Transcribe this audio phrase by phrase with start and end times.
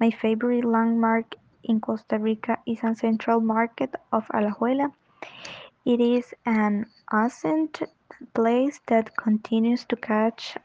[0.00, 4.92] My favorite landmark in Costa Rica is a Central Market of Alajuela.
[5.84, 7.82] It is an ancient
[8.34, 10.56] place that continues to catch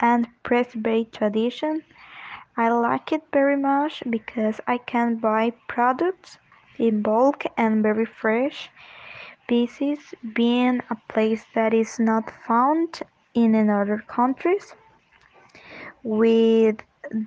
[0.00, 1.82] and preserve tradition.
[2.56, 6.38] I like it very much because I can buy products
[6.78, 8.70] in bulk and very fresh
[9.48, 9.98] pieces,
[10.34, 13.02] being a place that is not found
[13.34, 14.74] in other countries
[16.02, 16.76] with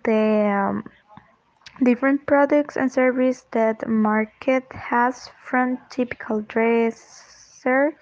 [0.04, 0.84] the um,
[1.84, 7.96] different products and services that market has from typical dresser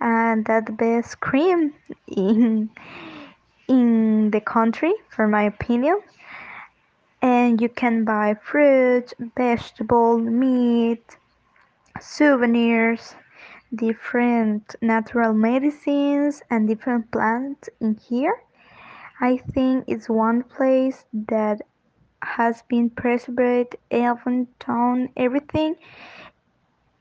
[0.00, 1.74] and that best cream
[2.06, 2.70] in
[3.68, 6.00] in the country for my opinion.
[7.20, 11.16] And you can buy fruit vegetable meat
[12.00, 13.14] souvenirs
[13.74, 18.42] different natural medicines and different plants in here.
[19.20, 21.60] I think it's one place that
[22.22, 24.48] has been preserved even
[25.16, 25.76] everything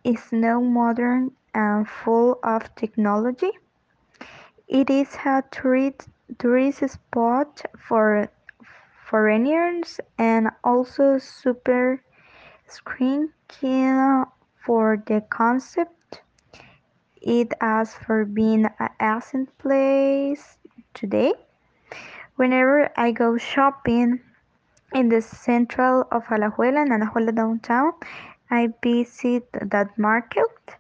[0.03, 3.51] is now modern and full of technology.
[4.67, 6.09] It is a tourist,
[6.87, 8.29] spot for
[9.09, 12.03] foreigners and also super
[12.67, 14.25] screen keen
[14.65, 16.21] for the concept.
[17.21, 20.57] It asks for being an ancient place
[20.93, 21.33] today.
[22.35, 24.19] Whenever I go shopping,
[24.93, 27.91] in the central of Alajuela, in Alajuela downtown,
[28.49, 30.75] I visit that market.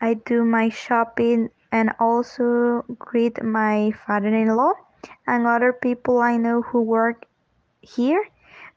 [0.00, 4.72] I do my shopping and also greet my father-in-law
[5.26, 7.26] and other people I know who work
[7.80, 8.24] here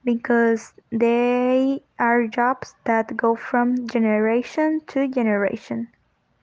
[0.04, 5.88] because they are jobs that go from generation to generation.